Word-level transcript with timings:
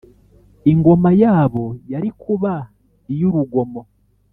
ingoma 0.71 1.09
yabo 1.23 1.65
yari 1.91 2.09
kuba 2.21 2.53
iy’urugomo 3.11 3.81